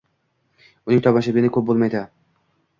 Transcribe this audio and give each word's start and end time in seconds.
Uning 0.91 1.03
tomoshabini 1.09 1.53
ko‘p 1.59 1.71
bo‘lmaydi. 1.71 2.05